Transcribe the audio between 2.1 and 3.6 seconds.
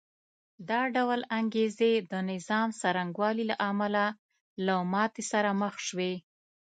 د نظام څرنګوالي له